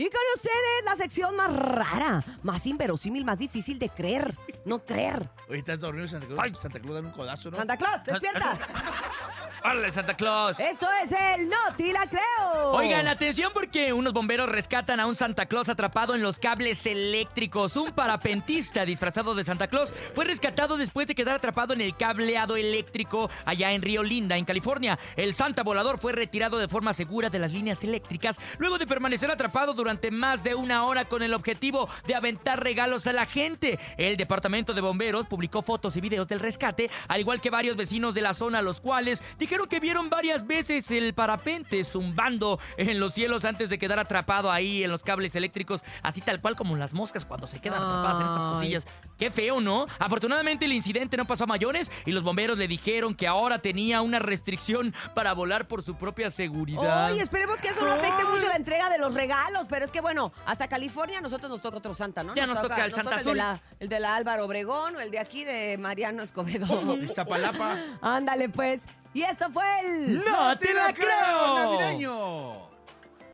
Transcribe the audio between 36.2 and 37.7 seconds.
del rescate, al igual que